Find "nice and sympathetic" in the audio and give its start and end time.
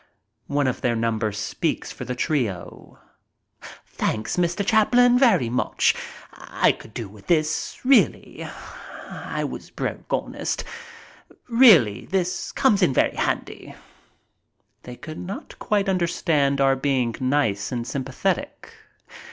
17.19-18.73